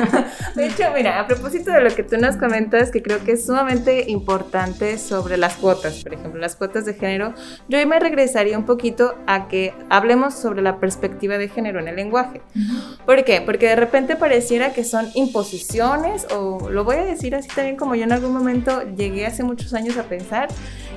de 0.55 0.67
hecho, 0.67 0.83
mira, 0.95 1.19
a 1.19 1.27
propósito 1.27 1.71
de 1.71 1.81
lo 1.81 1.95
que 1.95 2.03
tú 2.03 2.17
nos 2.17 2.35
comentas, 2.37 2.91
que 2.91 3.01
creo 3.01 3.23
que 3.23 3.33
es 3.33 3.45
sumamente 3.45 4.09
importante 4.09 4.97
sobre 4.97 5.37
las 5.37 5.55
cuotas, 5.55 6.03
por 6.03 6.13
ejemplo, 6.13 6.39
las 6.39 6.55
cuotas 6.55 6.85
de 6.85 6.93
género, 6.93 7.33
yo 7.69 7.77
hoy 7.77 7.85
me 7.85 7.99
regresaría 7.99 8.57
un 8.57 8.65
poquito 8.65 9.15
a 9.27 9.47
que 9.47 9.73
hablemos 9.89 10.33
sobre 10.33 10.61
la 10.61 10.79
perspectiva 10.79 11.37
de 11.37 11.47
género 11.47 11.79
en 11.79 11.87
el 11.87 11.95
lenguaje. 11.95 12.41
¿Por 13.05 13.23
qué? 13.23 13.41
Porque 13.41 13.67
de 13.67 13.75
repente 13.75 14.15
pareciera 14.15 14.73
que 14.73 14.83
son 14.83 15.09
imposiciones, 15.13 16.27
o 16.31 16.69
lo 16.69 16.83
voy 16.83 16.97
a 16.97 17.05
decir 17.05 17.35
así 17.35 17.49
también 17.49 17.77
como 17.77 17.95
yo 17.95 18.03
en 18.03 18.11
algún 18.11 18.33
momento 18.33 18.83
llegué 18.95 19.25
hace 19.25 19.43
muchos 19.43 19.73
años 19.73 19.97
a 19.97 20.03
pensar, 20.03 20.47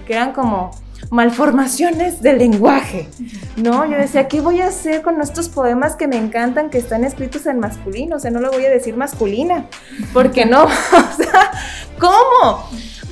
que 0.06 0.14
eran 0.14 0.32
como 0.32 0.70
malformaciones 1.10 2.22
del 2.22 2.38
lenguaje, 2.38 3.08
¿no? 3.56 3.84
Yo 3.90 3.96
decía, 3.96 4.28
¿qué 4.28 4.40
voy 4.40 4.60
a 4.60 4.68
hacer 4.68 5.02
con 5.02 5.20
estos 5.20 5.48
poemas 5.48 5.96
que 5.96 6.06
me 6.06 6.16
encantan, 6.16 6.70
que 6.70 6.78
están 6.78 7.04
escritos 7.04 7.46
en 7.46 7.58
masculino? 7.58 8.16
O 8.16 8.18
sea, 8.18 8.30
no 8.30 8.40
lo 8.40 8.50
voy 8.50 8.64
a 8.64 8.70
decir 8.70 8.96
masculina, 8.96 9.66
porque 10.12 10.46
no, 10.46 10.64
o 10.64 10.68
sea, 10.68 11.50
¿cómo? 11.98 12.64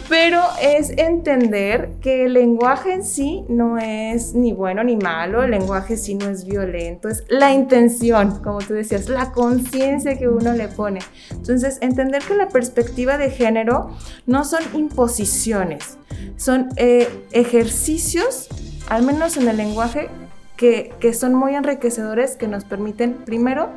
Pero 0.09 0.43
es 0.63 0.91
entender 0.97 1.91
que 2.01 2.25
el 2.25 2.33
lenguaje 2.33 2.95
en 2.95 3.05
sí 3.05 3.45
no 3.49 3.77
es 3.77 4.35
ni 4.35 4.55
bueno 4.55 4.83
ni 4.83 4.97
malo, 4.97 5.43
el 5.43 5.51
lenguaje 5.51 5.95
en 5.95 5.99
sí 5.99 6.15
no 6.15 6.31
es 6.31 6.47
violento, 6.47 7.11
es 7.11 7.25
la 7.29 7.53
intención, 7.53 8.43
como 8.43 8.61
tú 8.61 8.73
decías, 8.73 9.11
la 9.11 9.33
conciencia 9.33 10.17
que 10.17 10.27
uno 10.27 10.55
le 10.55 10.69
pone. 10.69 11.01
Entonces, 11.31 11.77
entender 11.83 12.23
que 12.23 12.35
la 12.35 12.49
perspectiva 12.49 13.19
de 13.19 13.31
género 13.31 13.91
no 14.25 14.45
son 14.45 14.63
imposiciones, 14.73 15.99
son 16.39 16.71
eh, 16.77 17.27
ejercicios, 17.33 18.49
al 18.89 19.03
menos 19.03 19.37
en 19.37 19.49
el 19.49 19.59
lenguaje, 19.59 20.09
que, 20.57 20.95
que 20.99 21.13
son 21.13 21.35
muy 21.35 21.55
enriquecedores, 21.55 22.37
que 22.37 22.49
nos 22.49 22.65
permiten, 22.65 23.13
primero, 23.27 23.69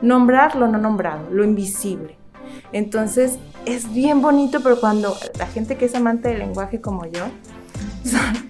nombrar 0.00 0.54
lo 0.54 0.68
no 0.68 0.78
nombrado, 0.78 1.28
lo 1.30 1.42
invisible. 1.42 2.16
Entonces, 2.72 3.38
es 3.66 3.92
bien 3.92 4.22
bonito, 4.22 4.60
pero 4.62 4.78
cuando 4.78 5.16
la 5.38 5.46
gente 5.46 5.76
que 5.76 5.86
es 5.86 5.94
amante 5.94 6.28
del 6.28 6.38
lenguaje 6.38 6.80
como 6.80 7.06
yo, 7.06 7.24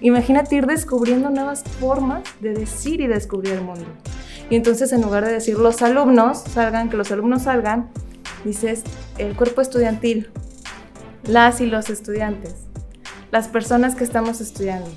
imagínate 0.01 0.55
ir 0.55 0.67
descubriendo 0.67 1.29
nuevas 1.29 1.63
formas 1.79 2.23
de 2.41 2.53
decir 2.53 3.01
y 3.01 3.07
descubrir 3.07 3.53
el 3.53 3.61
mundo. 3.61 3.85
Y 4.49 4.55
entonces 4.55 4.91
en 4.91 5.01
lugar 5.01 5.25
de 5.25 5.31
decir 5.31 5.57
los 5.57 5.81
alumnos 5.81 6.39
salgan, 6.39 6.89
que 6.89 6.97
los 6.97 7.11
alumnos 7.11 7.43
salgan, 7.43 7.89
dices 8.43 8.83
el 9.17 9.35
cuerpo 9.35 9.61
estudiantil, 9.61 10.29
las 11.25 11.61
y 11.61 11.65
los 11.65 11.89
estudiantes, 11.89 12.62
las 13.33 13.47
personas 13.47 13.95
que 13.95 14.03
estamos 14.03 14.41
estudiando, 14.41 14.87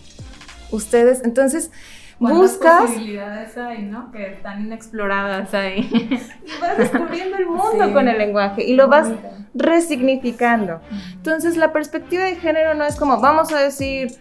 ustedes. 0.71 1.25
Entonces, 1.25 1.71
buscas 2.19 2.83
posibilidades 2.83 3.57
hay, 3.57 3.85
¿no? 3.85 4.13
Que 4.13 4.35
están 4.35 4.61
inexploradas 4.61 5.55
ahí. 5.55 5.89
Y 6.45 6.61
vas 6.61 6.77
descubriendo 6.77 7.39
el 7.39 7.47
mundo 7.47 7.95
con 7.95 8.09
el 8.09 8.19
lenguaje 8.19 8.63
y 8.63 8.75
lo 8.75 8.89
vas 8.89 9.09
resignificando. 9.55 10.83
Entonces, 11.15 11.57
la 11.57 11.73
perspectiva 11.73 12.25
de 12.25 12.37
género 12.37 12.75
no 12.75 12.85
es 12.85 12.97
como 12.97 13.23
vamos 13.23 13.51
a 13.55 13.59
decir 13.59 14.13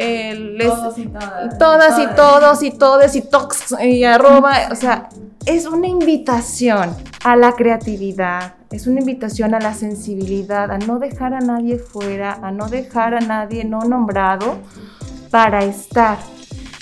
eh, 0.00 0.56
todos 0.60 0.96
y 0.96 1.06
todas, 1.06 1.58
todas 1.58 1.98
y 1.98 2.06
todos 2.14 2.62
y 2.62 2.70
todes 2.70 3.16
y 3.16 3.20
tox 3.22 3.74
y 3.80 4.04
arroba, 4.04 4.68
o 4.70 4.76
sea, 4.76 5.08
es 5.44 5.66
una 5.66 5.88
invitación 5.88 6.94
a 7.24 7.34
la 7.34 7.52
creatividad, 7.54 8.54
es 8.70 8.86
una 8.86 9.00
invitación 9.00 9.56
a 9.56 9.60
la 9.60 9.74
sensibilidad, 9.74 10.70
a 10.70 10.78
no 10.78 11.00
dejar 11.00 11.34
a 11.34 11.40
nadie 11.40 11.78
fuera, 11.78 12.34
a 12.34 12.52
no 12.52 12.68
dejar 12.68 13.14
a 13.14 13.20
nadie 13.20 13.64
no 13.64 13.80
nombrado 13.80 14.58
para 15.32 15.64
estar 15.64 16.18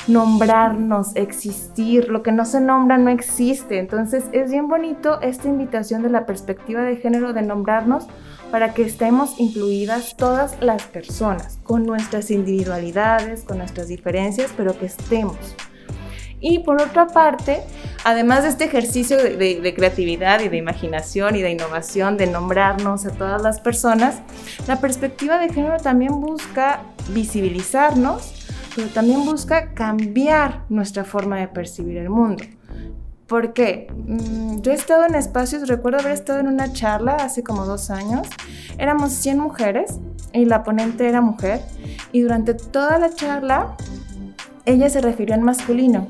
nombrarnos, 0.07 1.15
existir. 1.17 2.09
Lo 2.09 2.23
que 2.23 2.33
no 2.33 2.45
se 2.45 2.61
nombra 2.61 2.99
no 2.99 3.11
existe. 3.11 3.79
Entonces 3.79 4.25
es 4.33 4.51
bien 4.51 4.69
bonito 4.69 5.21
esta 5.21 5.49
invitación 5.49 6.03
de 6.03 6.11
la 6.11 6.27
perspectiva 6.27 6.83
de 6.83 6.97
género 6.97 7.33
de 7.33 7.43
nombrarnos 7.43 8.07
para 8.51 8.75
que 8.75 8.83
estemos 8.83 9.39
incluidas 9.39 10.17
todas 10.17 10.57
las 10.61 10.85
personas, 10.85 11.59
con 11.65 11.85
nuestras 11.85 12.31
individualidades, 12.31 13.43
con 13.43 13.59
nuestras 13.59 13.89
diferencias, 13.89 14.53
pero 14.57 14.79
que 14.79 14.87
estemos. 14.87 15.37
Y 16.41 16.61
por 16.61 16.81
otra 16.81 17.07
parte, 17.07 17.63
además 18.05 18.43
de 18.43 18.51
este 18.51 18.65
ejercicio 18.65 19.17
de, 19.17 19.75
creatividad 19.75 20.41
y 20.41 20.49
de 20.49 20.59
imaginación 20.59 21.35
y 21.35 21.43
de 21.43 21.51
innovación, 21.51 22.17
de 22.17 22.27
nombrarnos 22.27 23.07
a 23.07 23.11
todas 23.11 23.43
las 23.43 23.61
personas, 23.61 24.21
la 24.69 24.81
perspectiva 24.81 25.39
de 25.39 25.53
género 25.53 25.79
también 25.79 26.21
busca 26.21 26.83
visibilizarnos, 27.09 28.36
pero 28.77 28.89
también 28.89 29.25
busca 29.25 29.73
cambiar 29.73 30.65
nuestra 30.69 31.03
forma 31.03 31.39
de 31.39 31.49
percibir 31.49 31.97
el 31.97 32.11
mundo. 32.11 32.45
¿Por 33.27 33.55
qué? 33.55 33.89
Mm, 34.07 34.61
yo 34.61 34.71
he 34.71 34.75
estado 34.75 35.07
en 35.07 35.15
espacios, 35.15 35.67
recuerdo 35.67 35.99
haber 35.99 36.13
estado 36.13 36.39
en 36.39 36.47
una 36.47 36.73
charla 36.73 37.15
hace 37.15 37.43
como 37.43 37.65
dos 37.65 37.91
años, 37.91 38.29
éramos 38.79 39.13
100 39.13 39.39
mujeres 39.41 39.99
y 40.33 40.45
la 40.45 40.63
ponente 40.63 41.09
era 41.09 41.23
mujer 41.23 41.61
y 42.13 42.21
durante 42.21 42.55
toda 42.55 42.99
la 42.99 43.13
charla 43.13 43.77
ella 44.67 44.91
se 44.91 45.01
refirió 45.01 45.35
en 45.35 45.43
masculino 45.43 46.09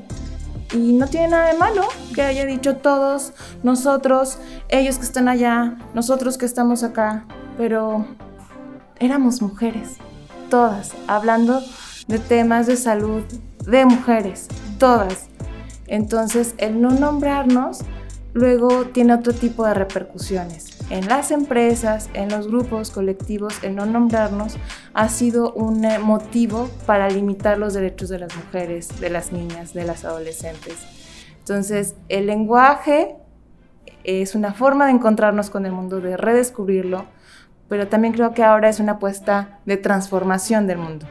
y 0.73 0.93
no 0.93 1.07
tiene 1.07 1.29
nada 1.29 1.47
de 1.53 1.57
malo 1.57 1.83
que 2.13 2.21
haya 2.21 2.45
dicho 2.45 2.77
todos, 2.77 3.33
nosotros, 3.63 4.39
ellos 4.67 4.97
que 4.97 5.05
están 5.05 5.29
allá, 5.29 5.77
nosotros 5.93 6.37
que 6.37 6.45
estamos 6.45 6.83
acá, 6.83 7.25
pero 7.57 8.05
éramos 8.99 9.41
mujeres, 9.41 9.97
todas, 10.49 10.91
hablando 11.07 11.61
de 12.07 12.19
temas 12.19 12.67
de 12.67 12.77
salud 12.77 13.23
de 13.65 13.85
mujeres, 13.85 14.47
todas. 14.79 15.27
Entonces, 15.87 16.55
el 16.57 16.81
no 16.81 16.91
nombrarnos 16.91 17.79
luego 18.33 18.85
tiene 18.85 19.13
otro 19.13 19.33
tipo 19.33 19.65
de 19.65 19.73
repercusiones 19.73 20.77
en 20.89 21.07
las 21.07 21.31
empresas, 21.31 22.09
en 22.13 22.29
los 22.29 22.47
grupos 22.47 22.91
colectivos, 22.91 23.61
el 23.63 23.75
no 23.75 23.85
nombrarnos 23.85 24.57
ha 24.93 25.09
sido 25.09 25.51
un 25.51 25.83
eh, 25.83 25.99
motivo 25.99 26.69
para 26.85 27.09
limitar 27.09 27.57
los 27.57 27.73
derechos 27.73 28.09
de 28.09 28.19
las 28.19 28.35
mujeres, 28.35 28.99
de 28.99 29.09
las 29.09 29.31
niñas, 29.31 29.73
de 29.73 29.83
las 29.83 30.05
adolescentes. 30.05 30.77
Entonces, 31.39 31.95
el 32.07 32.27
lenguaje 32.27 33.17
es 34.03 34.33
una 34.33 34.53
forma 34.53 34.85
de 34.85 34.91
encontrarnos 34.91 35.49
con 35.49 35.65
el 35.65 35.73
mundo, 35.73 35.99
de 35.99 36.15
redescubrirlo, 36.15 37.05
pero 37.67 37.87
también 37.87 38.13
creo 38.13 38.33
que 38.33 38.43
ahora 38.43 38.69
es 38.69 38.79
una 38.79 38.93
apuesta 38.93 39.59
de 39.65 39.75
transformación 39.75 40.67
del 40.67 40.77
mundo. 40.77 41.05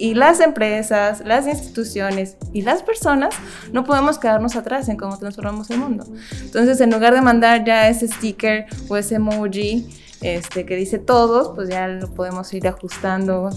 Y 0.00 0.14
las 0.14 0.38
empresas, 0.40 1.22
las 1.26 1.48
instituciones 1.48 2.36
y 2.52 2.62
las 2.62 2.84
personas 2.84 3.34
no 3.72 3.82
podemos 3.82 4.18
quedarnos 4.18 4.54
atrás 4.54 4.88
en 4.88 4.96
cómo 4.96 5.18
transformamos 5.18 5.68
el 5.70 5.78
mundo. 5.78 6.06
Entonces, 6.40 6.80
en 6.80 6.92
lugar 6.92 7.14
de 7.14 7.20
mandar 7.20 7.64
ya 7.64 7.88
ese 7.88 8.06
sticker 8.06 8.66
o 8.88 8.96
ese 8.96 9.16
emoji 9.16 9.88
este, 10.20 10.64
que 10.64 10.76
dice 10.76 10.98
todos, 10.98 11.52
pues 11.54 11.68
ya 11.68 11.88
lo 11.88 12.14
podemos 12.14 12.52
ir 12.54 12.68
ajustando. 12.68 13.50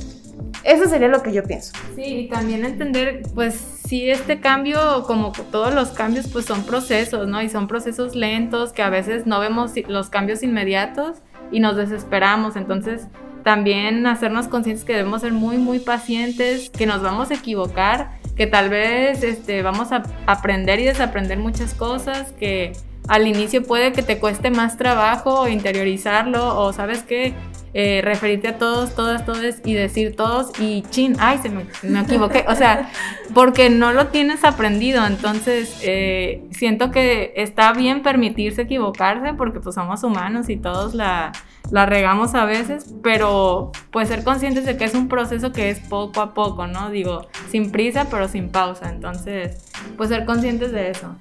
Eso 0.63 0.87
sería 0.87 1.07
lo 1.07 1.21
que 1.21 1.31
yo 1.31 1.43
pienso. 1.43 1.73
Sí, 1.95 2.03
y 2.03 2.29
también 2.29 2.65
entender, 2.65 3.21
pues 3.33 3.55
sí, 3.87 4.09
este 4.09 4.39
cambio, 4.39 5.03
como 5.05 5.31
todos 5.51 5.73
los 5.73 5.89
cambios, 5.89 6.27
pues 6.27 6.45
son 6.45 6.63
procesos, 6.63 7.27
¿no? 7.27 7.41
Y 7.41 7.49
son 7.49 7.67
procesos 7.67 8.15
lentos 8.15 8.73
que 8.73 8.81
a 8.81 8.89
veces 8.89 9.25
no 9.25 9.39
vemos 9.39 9.73
los 9.87 10.09
cambios 10.09 10.43
inmediatos 10.43 11.17
y 11.51 11.59
nos 11.59 11.75
desesperamos. 11.75 12.55
Entonces, 12.55 13.07
también 13.43 14.07
hacernos 14.07 14.47
conscientes 14.47 14.85
que 14.85 14.93
debemos 14.93 15.21
ser 15.21 15.33
muy, 15.33 15.57
muy 15.57 15.79
pacientes, 15.79 16.69
que 16.69 16.85
nos 16.85 17.01
vamos 17.01 17.31
a 17.31 17.35
equivocar, 17.35 18.11
que 18.35 18.47
tal 18.47 18.69
vez 18.69 19.23
este, 19.23 19.61
vamos 19.61 19.91
a 19.91 20.03
aprender 20.25 20.79
y 20.79 20.85
desaprender 20.85 21.37
muchas 21.37 21.73
cosas, 21.73 22.31
que 22.33 22.73
al 23.07 23.27
inicio 23.27 23.63
puede 23.63 23.91
que 23.91 24.03
te 24.03 24.19
cueste 24.19 24.51
más 24.51 24.77
trabajo 24.77 25.47
interiorizarlo 25.47 26.59
o 26.59 26.71
sabes 26.73 27.03
qué, 27.03 27.33
eh, 27.73 28.01
referirte 28.03 28.49
a 28.49 28.57
todos, 28.57 28.95
todas, 28.95 29.25
todos 29.25 29.39
y 29.63 29.73
decir 29.73 30.15
todos 30.15 30.51
y 30.59 30.83
chin, 30.89 31.15
ay, 31.19 31.39
se 31.41 31.49
me, 31.49 31.65
me 31.83 32.01
equivoqué. 32.01 32.45
O 32.47 32.55
sea, 32.55 32.91
porque 33.33 33.69
no 33.69 33.93
lo 33.93 34.07
tienes 34.07 34.43
aprendido. 34.43 35.05
Entonces, 35.05 35.79
eh, 35.83 36.43
siento 36.51 36.91
que 36.91 37.33
está 37.37 37.71
bien 37.73 38.03
permitirse 38.03 38.63
equivocarse 38.63 39.33
porque 39.33 39.59
pues 39.59 39.75
somos 39.75 40.03
humanos 40.03 40.49
y 40.49 40.57
todos 40.57 40.93
la, 40.93 41.31
la 41.69 41.85
regamos 41.85 42.35
a 42.35 42.45
veces, 42.45 42.93
pero 43.01 43.71
pues 43.91 44.09
ser 44.09 44.23
conscientes 44.23 44.65
de 44.65 44.75
que 44.75 44.83
es 44.83 44.93
un 44.93 45.07
proceso 45.07 45.53
que 45.53 45.69
es 45.69 45.79
poco 45.79 46.21
a 46.21 46.33
poco, 46.33 46.67
¿no? 46.67 46.89
Digo, 46.89 47.27
sin 47.49 47.71
prisa, 47.71 48.07
pero 48.11 48.27
sin 48.27 48.49
pausa. 48.49 48.89
Entonces, 48.89 49.71
pues 49.95 50.09
ser 50.09 50.25
conscientes 50.25 50.71
de 50.73 50.91
eso. 50.91 51.15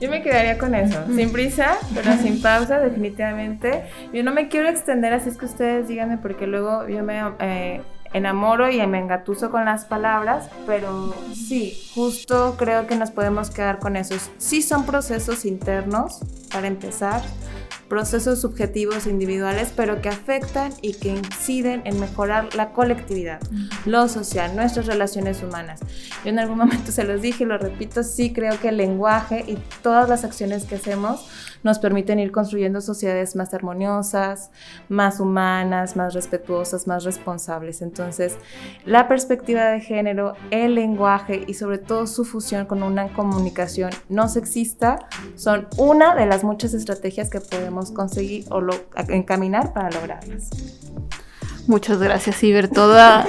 Yo 0.00 0.10
me 0.10 0.22
quedaría 0.22 0.58
con 0.58 0.74
eso, 0.74 1.04
sin 1.14 1.32
prisa, 1.32 1.76
pero 1.94 2.16
sin 2.16 2.40
pausa, 2.40 2.80
definitivamente. 2.80 3.84
Yo 4.12 4.22
no 4.22 4.32
me 4.32 4.48
quiero 4.48 4.68
extender, 4.68 5.12
así 5.12 5.28
es 5.28 5.36
que 5.36 5.46
ustedes 5.46 5.88
díganme, 5.88 6.18
porque 6.18 6.46
luego 6.46 6.88
yo 6.88 7.02
me 7.02 7.20
eh, 7.40 7.82
enamoro 8.12 8.70
y 8.70 8.84
me 8.86 8.98
engatuso 8.98 9.50
con 9.50 9.64
las 9.64 9.84
palabras, 9.84 10.48
pero 10.66 11.14
sí, 11.32 11.78
justo 11.94 12.56
creo 12.58 12.86
que 12.86 12.96
nos 12.96 13.10
podemos 13.10 13.50
quedar 13.50 13.78
con 13.78 13.96
esos. 13.96 14.30
Sí 14.38 14.62
son 14.62 14.86
procesos 14.86 15.44
internos, 15.44 16.20
para 16.52 16.66
empezar, 16.66 17.22
procesos 17.88 18.40
subjetivos 18.40 19.06
individuales, 19.06 19.72
pero 19.74 20.00
que 20.00 20.08
afectan 20.08 20.72
y 20.82 20.94
que 20.94 21.08
inciden 21.08 21.82
en 21.84 21.98
mejorar 21.98 22.54
la 22.54 22.72
colectividad, 22.72 23.40
lo 23.86 24.08
social, 24.08 24.54
nuestras 24.54 24.86
relaciones 24.86 25.42
humanas. 25.42 25.80
Yo 26.24 26.30
en 26.30 26.38
algún 26.38 26.58
momento 26.58 26.92
se 26.92 27.04
los 27.04 27.22
dije 27.22 27.44
y 27.44 27.46
lo 27.46 27.58
repito, 27.58 28.02
sí 28.02 28.32
creo 28.32 28.60
que 28.60 28.68
el 28.68 28.76
lenguaje 28.76 29.44
y 29.46 29.58
todas 29.82 30.08
las 30.08 30.24
acciones 30.24 30.64
que 30.64 30.76
hacemos 30.76 31.26
nos 31.62 31.78
permiten 31.78 32.18
ir 32.18 32.32
construyendo 32.32 32.80
sociedades 32.80 33.36
más 33.36 33.52
armoniosas, 33.54 34.50
más 34.88 35.20
humanas, 35.20 35.96
más 35.96 36.14
respetuosas, 36.14 36.86
más 36.86 37.04
responsables. 37.04 37.82
Entonces, 37.82 38.36
la 38.84 39.08
perspectiva 39.08 39.66
de 39.66 39.80
género, 39.80 40.34
el 40.50 40.74
lenguaje 40.74 41.44
y 41.46 41.54
sobre 41.54 41.78
todo 41.78 42.06
su 42.06 42.24
fusión 42.24 42.66
con 42.66 42.82
una 42.82 43.12
comunicación 43.12 43.90
no 44.08 44.28
sexista 44.28 45.08
son 45.34 45.68
una 45.76 46.14
de 46.14 46.26
las 46.26 46.44
muchas 46.44 46.74
estrategias 46.74 47.30
que 47.30 47.40
podemos 47.40 47.90
conseguir 47.90 48.44
o 48.50 48.60
encaminar 49.08 49.72
para 49.72 49.90
lograrlas. 49.90 50.50
Muchas 51.68 51.98
gracias, 51.98 52.42
Iber. 52.42 52.68
Toda, 52.68 53.26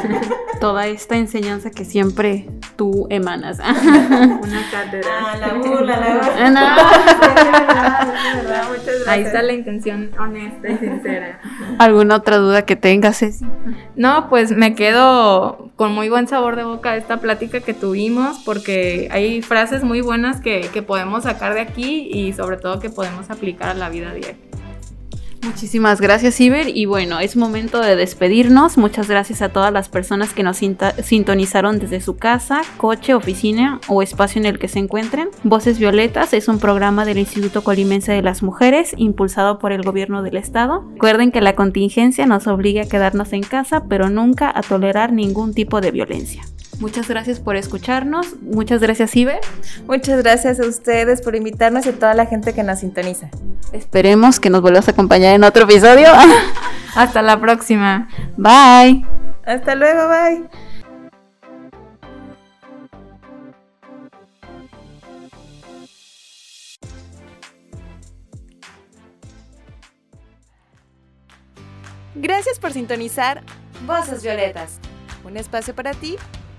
toda 0.61 0.87
esta 0.87 1.17
enseñanza 1.17 1.71
que 1.71 1.83
siempre 1.83 2.47
tú 2.77 3.05
emanas. 3.09 3.59
Una 3.59 4.63
cátedra. 4.71 5.09
Ah, 5.21 5.37
la 5.37 5.53
burla, 5.55 5.99
la 5.99 6.13
burla. 6.15 6.77
Ahí 9.07 9.23
está 9.23 9.41
la 9.41 9.51
intención 9.51 10.11
honesta 10.17 10.69
y 10.69 10.77
sincera. 10.77 11.41
¿Alguna 11.79 12.15
otra 12.15 12.37
duda 12.37 12.61
que 12.61 12.77
tengas, 12.77 13.19
Ceci? 13.19 13.45
No, 13.97 14.29
pues 14.29 14.51
me 14.51 14.73
quedo 14.73 15.71
con 15.75 15.91
muy 15.93 16.07
buen 16.07 16.29
sabor 16.29 16.55
de 16.55 16.63
boca 16.63 16.95
esta 16.95 17.17
plática 17.17 17.59
que 17.59 17.73
tuvimos 17.73 18.39
porque 18.45 19.09
hay 19.11 19.41
frases 19.41 19.83
muy 19.83 19.99
buenas 19.99 20.39
que, 20.39 20.61
que 20.73 20.81
podemos 20.81 21.23
sacar 21.23 21.55
de 21.55 21.59
aquí 21.59 22.09
y 22.09 22.31
sobre 22.31 22.55
todo 22.55 22.79
que 22.79 22.89
podemos 22.89 23.29
aplicar 23.29 23.67
a 23.67 23.73
la 23.73 23.89
vida 23.89 24.13
diaria. 24.13 24.48
Muchísimas 25.41 25.99
gracias, 26.01 26.39
Iber. 26.39 26.75
Y 26.75 26.85
bueno, 26.85 27.19
es 27.19 27.35
momento 27.35 27.81
de 27.81 27.95
despedirnos. 27.95 28.77
Muchas 28.77 29.07
gracias 29.07 29.41
a 29.41 29.49
todas 29.49 29.73
las 29.73 29.89
personas 29.89 30.33
que 30.33 30.43
nos 30.43 30.57
sintonizaron 30.57 31.79
desde 31.79 32.01
su 32.01 32.17
casa, 32.17 32.61
coche, 32.77 33.13
oficina 33.13 33.79
o 33.87 34.01
espacio 34.01 34.39
en 34.39 34.45
el 34.45 34.59
que 34.59 34.67
se 34.67 34.79
encuentren. 34.79 35.29
Voces 35.43 35.79
Violetas 35.79 36.33
es 36.33 36.47
un 36.47 36.59
programa 36.59 37.05
del 37.05 37.17
Instituto 37.17 37.63
Colimense 37.63 38.11
de 38.11 38.21
las 38.21 38.43
Mujeres 38.43 38.93
impulsado 38.97 39.59
por 39.59 39.71
el 39.71 39.83
gobierno 39.83 40.23
del 40.23 40.37
estado. 40.37 40.85
Recuerden 40.93 41.31
que 41.31 41.41
la 41.41 41.55
contingencia 41.55 42.25
nos 42.25 42.47
obliga 42.47 42.83
a 42.83 42.89
quedarnos 42.89 43.33
en 43.33 43.43
casa, 43.43 43.83
pero 43.89 44.09
nunca 44.09 44.51
a 44.53 44.61
tolerar 44.61 45.13
ningún 45.13 45.53
tipo 45.53 45.81
de 45.81 45.91
violencia. 45.91 46.43
Muchas 46.79 47.09
gracias 47.09 47.41
por 47.41 47.57
escucharnos. 47.57 48.41
Muchas 48.41 48.79
gracias, 48.79 49.13
Ibe. 49.13 49.41
Muchas 49.85 50.23
gracias 50.23 50.61
a 50.61 50.65
ustedes 50.65 51.21
por 51.21 51.35
invitarnos 51.35 51.85
y 51.85 51.89
a 51.89 51.93
toda 51.93 52.13
la 52.13 52.25
gente 52.25 52.53
que 52.53 52.63
nos 52.63 52.79
sintoniza. 52.79 53.29
Esperemos 53.73 54.39
que 54.39 54.49
nos 54.49 54.61
vuelvas 54.61 54.87
a 54.87 54.91
acompañar 54.91 55.35
en 55.35 55.43
otro 55.43 55.63
episodio. 55.63 56.07
Hasta 56.95 57.21
la 57.21 57.39
próxima. 57.39 58.07
Bye. 58.37 59.05
Hasta 59.45 59.75
luego, 59.75 60.07
bye. 60.07 60.49
Gracias 72.15 72.57
por 72.59 72.71
sintonizar 72.71 73.43
Voces 73.85 74.23
Violetas, 74.23 74.79
un 75.25 75.37
espacio 75.37 75.75
para 75.75 75.93
ti 75.93 76.17